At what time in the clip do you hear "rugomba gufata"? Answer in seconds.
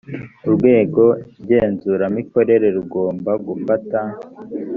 2.77-3.99